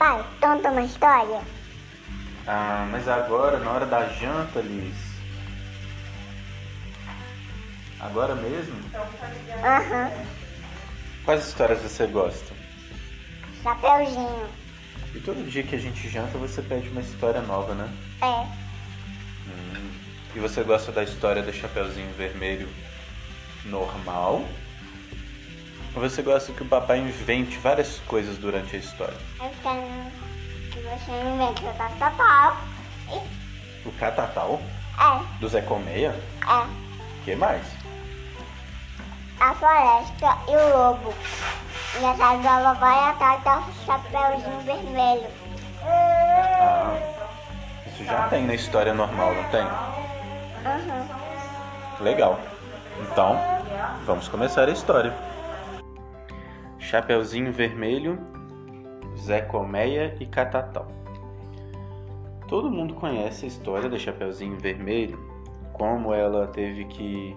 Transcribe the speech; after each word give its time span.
Pai, 0.00 0.24
conta 0.40 0.70
uma 0.70 0.80
história. 0.80 1.42
Ah, 2.46 2.88
mas 2.90 3.06
agora, 3.06 3.58
na 3.58 3.70
hora 3.70 3.84
da 3.84 4.08
janta, 4.08 4.58
Liz. 4.60 4.96
Agora 8.00 8.34
mesmo? 8.34 8.80
Aham. 9.62 10.10
Quais 11.22 11.46
histórias 11.46 11.82
você 11.82 12.06
gosta? 12.06 12.54
Chapeuzinho. 13.62 14.48
E 15.14 15.20
todo 15.20 15.50
dia 15.50 15.64
que 15.64 15.76
a 15.76 15.78
gente 15.78 16.08
janta, 16.08 16.38
você 16.38 16.62
pede 16.62 16.88
uma 16.88 17.02
história 17.02 17.42
nova, 17.42 17.74
né? 17.74 17.86
É. 18.22 18.46
Hum. 19.50 19.90
E 20.34 20.38
você 20.38 20.62
gosta 20.62 20.90
da 20.90 21.02
história 21.02 21.42
do 21.42 21.52
Chapeuzinho 21.52 22.14
Vermelho 22.14 22.70
normal? 23.66 24.46
Você 25.94 26.22
gosta 26.22 26.52
que 26.52 26.62
o 26.62 26.66
papai 26.66 26.98
invente 26.98 27.58
várias 27.58 27.98
coisas 28.06 28.38
durante 28.38 28.76
a 28.76 28.78
história? 28.78 29.16
Eu 29.40 29.50
quero 29.62 29.82
que 30.70 30.80
você 30.80 31.12
invente 31.12 31.64
o 31.64 31.72
tatatal. 31.72 32.56
O 33.84 33.92
Catatal? 33.98 34.60
É, 34.98 35.40
Do 35.40 35.48
Zé 35.48 35.62
Colmeia? 35.62 36.14
é. 36.46 36.54
O 37.20 37.24
que 37.24 37.34
mais? 37.34 37.62
A 39.40 39.54
floresta 39.54 40.36
e 40.48 40.56
o 40.56 40.76
lobo. 40.78 41.14
E 42.00 42.04
a 42.04 42.12
gaiola 42.14 42.74
vai 42.74 43.10
atrás 43.10 43.42
do 43.42 43.84
chapeuzinho 43.84 44.60
vermelho. 44.60 45.26
Ah, 45.82 46.94
isso 47.86 48.04
já 48.04 48.28
tem 48.28 48.46
na 48.46 48.54
história 48.54 48.94
normal, 48.94 49.34
não 49.34 49.44
tem? 49.44 49.62
Aham. 50.64 51.08
Legal. 52.00 52.38
Então, 53.00 53.38
vamos 54.06 54.28
começar 54.28 54.68
a 54.68 54.72
história. 54.72 55.12
Chapeuzinho 56.90 57.52
Vermelho, 57.52 58.18
Zé 59.16 59.42
Colmeia 59.42 60.16
e 60.18 60.26
Catatal. 60.26 60.88
Todo 62.48 62.68
mundo 62.68 62.94
conhece 62.94 63.44
a 63.44 63.48
história 63.48 63.88
da 63.88 63.96
Chapeuzinho 63.96 64.58
Vermelho, 64.58 65.16
como 65.72 66.12
ela 66.12 66.48
teve 66.48 66.86
que 66.86 67.36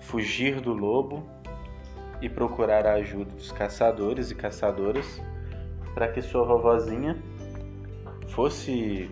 fugir 0.00 0.62
do 0.62 0.72
lobo 0.72 1.28
e 2.22 2.28
procurar 2.30 2.86
a 2.86 2.94
ajuda 2.94 3.32
dos 3.32 3.52
caçadores 3.52 4.30
e 4.30 4.34
caçadoras 4.34 5.20
para 5.92 6.08
que 6.08 6.22
sua 6.22 6.42
vovozinha 6.42 7.22
fosse 8.28 9.10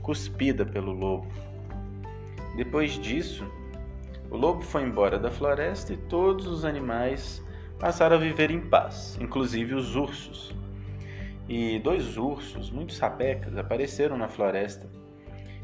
cuspida 0.00 0.64
pelo 0.64 0.92
lobo. 0.92 1.26
Depois 2.56 2.92
disso, 2.92 3.44
o 4.30 4.36
lobo 4.38 4.62
foi 4.62 4.82
embora 4.82 5.18
da 5.18 5.30
floresta 5.30 5.92
e 5.92 5.98
todos 5.98 6.46
os 6.46 6.64
animais 6.64 7.44
passaram 7.78 8.16
a 8.16 8.18
viver 8.18 8.50
em 8.50 8.60
paz, 8.60 9.18
inclusive 9.20 9.74
os 9.74 9.94
ursos. 9.96 10.54
E 11.48 11.78
dois 11.78 12.16
ursos 12.16 12.70
muito 12.70 12.92
sapecas 12.92 13.56
apareceram 13.56 14.16
na 14.16 14.28
floresta 14.28 14.88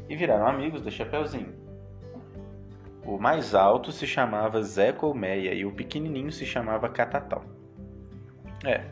e 0.07 0.15
viraram 0.15 0.47
amigos 0.47 0.81
do 0.81 0.91
Chapeuzinho. 0.91 1.53
O 3.05 3.17
mais 3.17 3.53
alto 3.53 3.91
se 3.91 4.07
chamava 4.07 4.61
Zé 4.61 4.93
Colmeia 4.93 5.53
e 5.53 5.65
o 5.65 5.73
pequenininho 5.73 6.31
se 6.31 6.45
chamava 6.45 6.87
Catatal. 6.87 7.43
É, 8.63 8.85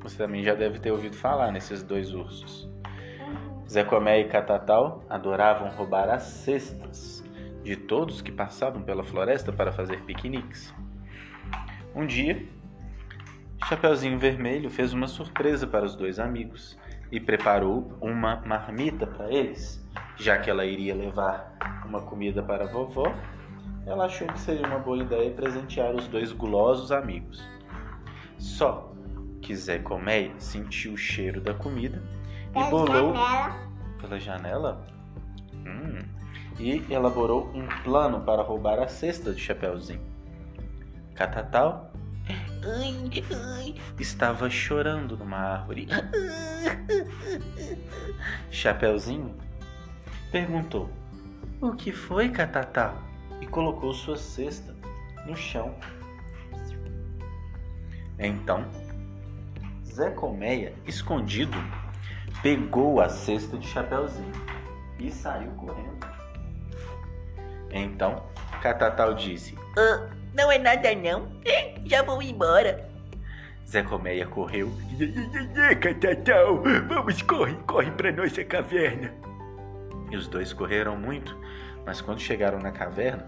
você 0.00 0.18
também 0.18 0.42
já 0.42 0.54
deve 0.54 0.80
ter 0.80 0.90
ouvido 0.90 1.16
falar 1.16 1.52
nesses 1.52 1.82
dois 1.82 2.12
ursos. 2.12 2.68
Zé 3.70 3.84
Colmeia 3.84 4.20
e 4.20 4.28
Catatal 4.28 5.04
adoravam 5.08 5.70
roubar 5.70 6.10
as 6.10 6.24
cestas 6.24 7.24
de 7.62 7.76
todos 7.76 8.20
que 8.20 8.32
passavam 8.32 8.82
pela 8.82 9.04
floresta 9.04 9.52
para 9.52 9.72
fazer 9.72 10.02
piqueniques. 10.02 10.74
Um 11.94 12.06
dia, 12.06 12.44
Chapeuzinho 13.66 14.18
Vermelho 14.18 14.68
fez 14.70 14.92
uma 14.92 15.06
surpresa 15.06 15.66
para 15.66 15.84
os 15.84 15.94
dois 15.94 16.18
amigos 16.18 16.76
e 17.10 17.20
preparou 17.20 17.96
uma 18.00 18.36
marmita 18.44 19.06
para 19.06 19.30
eles. 19.32 19.82
Já 20.16 20.38
que 20.38 20.50
ela 20.50 20.64
iria 20.64 20.94
levar 20.94 21.56
uma 21.86 22.00
comida 22.02 22.42
para 22.42 22.64
a 22.64 22.66
vovó, 22.66 23.14
ela 23.86 24.06
achou 24.06 24.26
que 24.28 24.38
seria 24.40 24.66
uma 24.66 24.78
boa 24.78 24.98
ideia 24.98 25.30
presentear 25.30 25.94
os 25.94 26.06
dois 26.08 26.32
gulosos 26.32 26.90
amigos. 26.90 27.42
Só 28.38 28.92
que 29.40 29.54
Zé 29.54 29.78
Colmeia 29.78 30.32
sentiu 30.38 30.94
o 30.94 30.96
cheiro 30.96 31.40
da 31.40 31.54
comida 31.54 32.02
e 32.50 32.52
Pela 32.54 32.70
bolou 32.70 33.14
janela. 33.14 33.56
pela 34.00 34.18
janela 34.20 34.86
Hum. 35.66 35.98
e 36.58 36.82
elaborou 36.90 37.50
um 37.54 37.66
plano 37.82 38.20
para 38.22 38.42
roubar 38.42 38.78
a 38.78 38.88
cesta 38.88 39.32
de 39.32 39.40
Chapeuzinho. 39.40 40.13
Catatal 41.14 41.92
estava 43.98 44.48
chorando 44.48 45.16
numa 45.16 45.36
árvore. 45.36 45.86
Chapeuzinho 48.50 49.36
perguntou: 50.32 50.90
O 51.60 51.72
que 51.72 51.92
foi, 51.92 52.30
Catatal? 52.30 53.00
E 53.40 53.46
colocou 53.46 53.92
sua 53.92 54.16
cesta 54.16 54.74
no 55.26 55.36
chão. 55.36 55.74
Então, 58.18 58.64
Zé 59.84 60.10
Colmeia, 60.10 60.74
escondido, 60.86 61.56
pegou 62.42 63.00
a 63.00 63.08
cesta 63.08 63.58
de 63.58 63.66
Chapeuzinho 63.66 64.32
e 64.98 65.10
saiu 65.10 65.50
correndo. 65.52 66.06
Então, 67.70 68.24
Catatal 68.62 69.14
disse: 69.14 69.56
Ah, 69.76 70.08
não 70.34 70.50
é 70.50 70.58
nada 70.58 70.94
não. 70.94 71.28
Já 71.84 72.02
vou 72.02 72.22
embora. 72.22 72.88
Zé 73.66 73.82
Colmeia 73.82 74.26
correu 74.26 74.70
Catatal, 75.80 76.62
vamos, 76.86 77.22
corre, 77.22 77.54
corre 77.66 77.90
pra 77.92 78.12
nossa 78.12 78.44
caverna. 78.44 79.12
e 80.10 80.16
os 80.16 80.28
dois 80.28 80.52
correram 80.52 80.96
muito, 80.96 81.36
mas 81.86 82.00
quando 82.00 82.20
chegaram 82.20 82.58
na 82.58 82.70
caverna, 82.70 83.26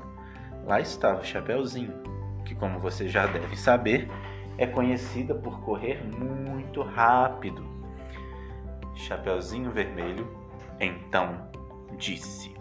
lá 0.64 0.80
estava 0.80 1.24
Chapeuzinho, 1.24 1.92
que, 2.44 2.54
como 2.54 2.78
você 2.78 3.08
já 3.08 3.26
deve 3.26 3.56
saber, 3.56 4.08
é 4.58 4.66
conhecida 4.66 5.34
por 5.34 5.60
correr 5.60 6.02
muito 6.04 6.82
rápido. 6.82 7.64
Chapeuzinho 8.94 9.70
Vermelho 9.70 10.28
então 10.78 11.50
disse: 11.96 12.54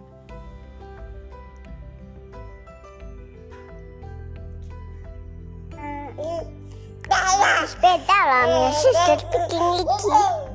Pedala, 7.82 8.48
minha 8.48 9.18
de 9.18 9.26
piquenique. 9.26 10.46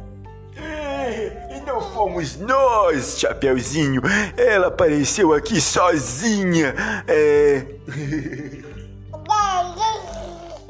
É, 0.57 1.57
e 1.57 1.61
não 1.61 1.81
fomos 1.81 2.37
nós, 2.37 3.19
Chapeuzinho. 3.19 4.03
Ela 4.37 4.69
apareceu 4.69 5.33
aqui 5.33 5.61
sozinha. 5.61 6.75
É. 7.07 7.67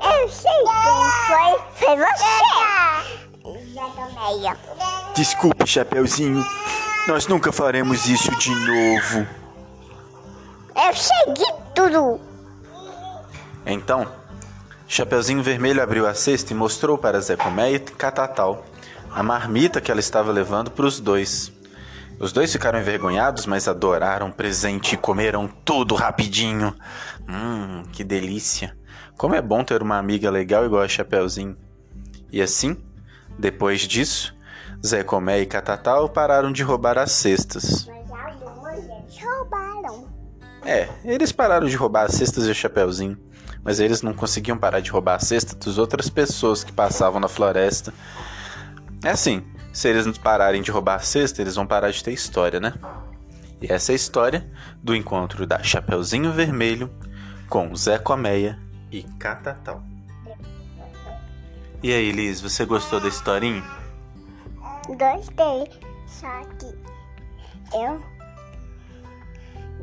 Eu 0.02 0.28
sei 0.28 0.64
quem 0.82 1.10
foi. 1.26 1.58
Foi 1.74 1.96
você. 1.96 2.40
Desculpe, 5.14 5.66
Chapeuzinho. 5.66 6.44
Nós 7.08 7.26
nunca 7.26 7.50
faremos 7.50 8.06
isso 8.06 8.30
de 8.36 8.50
novo. 8.50 9.26
Eu 10.76 10.94
segui 10.94 11.52
tudo. 11.74 12.20
Então, 13.66 14.06
Chapeuzinho 14.92 15.40
Vermelho 15.40 15.80
abriu 15.80 16.04
a 16.04 16.14
cesta 16.14 16.52
e 16.52 16.56
mostrou 16.56 16.98
para 16.98 17.20
Zé 17.20 17.36
Colmeia 17.36 17.76
e 17.76 17.78
Catatal 17.78 18.66
a 19.08 19.22
marmita 19.22 19.80
que 19.80 19.88
ela 19.88 20.00
estava 20.00 20.32
levando 20.32 20.68
para 20.68 20.84
os 20.84 20.98
dois. 20.98 21.52
Os 22.18 22.32
dois 22.32 22.50
ficaram 22.50 22.80
envergonhados, 22.80 23.46
mas 23.46 23.68
adoraram 23.68 24.30
o 24.30 24.32
presente 24.32 24.96
e 24.96 24.98
comeram 24.98 25.46
tudo 25.46 25.94
rapidinho. 25.94 26.74
Hum, 27.28 27.84
que 27.92 28.02
delícia! 28.02 28.76
Como 29.16 29.36
é 29.36 29.40
bom 29.40 29.62
ter 29.62 29.80
uma 29.80 29.96
amiga 29.96 30.28
legal 30.28 30.66
igual 30.66 30.82
a 30.82 30.88
Chapeuzinho. 30.88 31.56
E 32.32 32.42
assim, 32.42 32.76
depois 33.38 33.82
disso, 33.82 34.34
Zé 34.84 35.04
Colmeia 35.04 35.42
e 35.42 35.46
Catatal 35.46 36.08
pararam 36.08 36.50
de 36.50 36.64
roubar 36.64 36.98
as 36.98 37.12
cestas. 37.12 37.86
Mas 37.86 38.10
algumas 38.10 38.84
roubaram. 39.22 40.08
É, 40.64 40.88
eles 41.04 41.30
pararam 41.30 41.68
de 41.68 41.76
roubar 41.76 42.06
as 42.06 42.14
cestas 42.14 42.44
e 42.44 42.50
o 42.50 42.54
Chapeuzinho, 42.54 43.16
mas 43.64 43.80
eles 43.80 44.02
não 44.02 44.12
conseguiam 44.12 44.56
parar 44.56 44.80
de 44.80 44.90
roubar 44.90 45.16
a 45.16 45.18
cesta 45.18 45.54
das 45.54 45.78
outras 45.78 46.08
pessoas 46.08 46.64
que 46.64 46.72
passavam 46.72 47.20
na 47.20 47.28
floresta. 47.28 47.92
É 49.04 49.10
assim, 49.10 49.44
se 49.72 49.88
eles 49.88 50.06
não 50.06 50.12
pararem 50.12 50.62
de 50.62 50.70
roubar 50.70 50.96
a 50.96 51.00
cesta, 51.00 51.40
eles 51.40 51.54
vão 51.54 51.66
parar 51.66 51.90
de 51.90 52.02
ter 52.02 52.12
história, 52.12 52.60
né? 52.60 52.74
E 53.60 53.70
essa 53.70 53.92
é 53.92 53.94
a 53.94 53.96
história 53.96 54.50
do 54.82 54.94
encontro 54.94 55.46
da 55.46 55.62
Chapeuzinho 55.62 56.32
Vermelho 56.32 56.90
com 57.48 57.74
Zé 57.76 57.98
Colmeia 57.98 58.58
e 58.90 59.02
Catatal. 59.18 59.82
E 61.82 61.92
aí, 61.92 62.12
Liz, 62.12 62.40
você 62.40 62.64
gostou 62.64 63.00
da 63.00 63.08
historinha? 63.08 63.64
Gostei. 64.86 65.80
Só 66.06 66.42
que 66.58 66.66
eu 67.76 68.02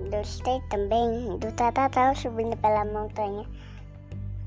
gostei 0.10 0.62
também 0.70 1.38
do 1.38 1.52
Tatatá 1.54 2.14
subindo 2.16 2.56
pela 2.58 2.86
montanha, 2.86 3.46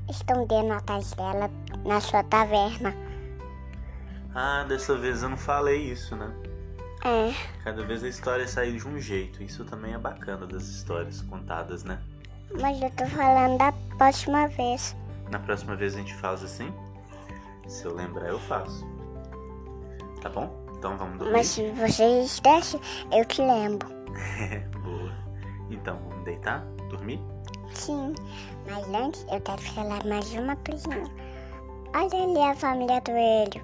escondendo 0.09 0.73
atrás 0.73 1.13
dela 1.13 1.49
na 1.85 1.99
sua 2.01 2.23
taverna. 2.23 2.93
Ah, 4.33 4.63
dessa 4.67 4.97
vez 4.97 5.23
eu 5.23 5.29
não 5.29 5.37
falei 5.37 5.91
isso, 5.91 6.15
né? 6.15 6.31
É, 7.03 7.33
Cada 7.63 7.83
vez 7.83 8.03
a 8.03 8.07
história 8.07 8.47
sai 8.47 8.71
de 8.73 8.87
um 8.87 8.99
jeito. 8.99 9.41
Isso 9.41 9.65
também 9.65 9.93
é 9.93 9.97
bacana 9.97 10.45
das 10.45 10.63
histórias 10.67 11.21
contadas, 11.21 11.83
né? 11.83 11.99
mas 12.59 12.81
eu 12.81 12.89
tô 12.91 13.05
falando 13.07 13.57
da 13.57 13.71
próxima 13.97 14.47
vez. 14.49 14.95
Na 15.31 15.39
próxima 15.39 15.75
vez 15.75 15.95
a 15.95 15.97
gente 15.97 16.13
faz 16.15 16.43
assim? 16.43 16.71
Se 17.67 17.85
eu 17.85 17.95
lembrar, 17.95 18.27
eu 18.27 18.39
faço. 18.39 18.85
Tá 20.21 20.29
bom? 20.29 20.53
Então 20.77 20.97
vamos 20.97 21.17
dormir. 21.17 21.33
Mas 21.33 21.47
se 21.47 21.69
você 21.71 22.21
esquece, 22.23 22.79
eu 23.11 23.23
te 23.25 23.41
lembro. 23.41 23.87
Deitar? 26.31 26.65
Dormir? 26.89 27.19
Sim, 27.73 28.15
mas 28.65 28.87
antes 28.87 29.25
eu 29.29 29.41
quero 29.41 29.61
falar 29.61 30.05
mais 30.05 30.31
uma 30.33 30.55
coisinha. 30.55 31.03
Olha 31.93 32.23
ali 32.23 32.39
a 32.39 32.55
família 32.55 33.01
do 33.01 33.11
Hélio. 33.11 33.61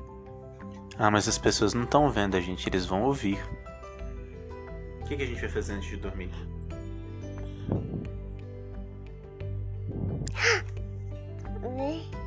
Ah, 0.99 1.09
mas 1.09 1.29
as 1.29 1.37
pessoas 1.37 1.73
não 1.73 1.83
estão 1.83 2.09
vendo 2.09 2.35
a 2.35 2.41
gente, 2.41 2.67
eles 2.67 2.85
vão 2.85 3.03
ouvir. 3.03 3.39
O 4.99 5.05
que, 5.05 5.15
que 5.15 5.23
a 5.23 5.25
gente 5.25 5.39
vai 5.39 5.49
fazer 5.49 5.75
antes 5.75 5.89
de 5.89 5.95
dormir? 5.95 6.29
Vê? 11.61 12.17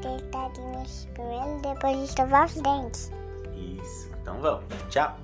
Deitadinhos 0.00 1.06
com 1.14 1.52
ele 1.52 1.60
depois 1.60 1.98
de 1.98 2.04
escovar 2.04 2.46
os 2.46 2.54
dentes. 2.54 3.12
Isso. 3.54 4.10
Então 4.22 4.40
vamos. 4.40 4.64
Tchau. 4.88 5.18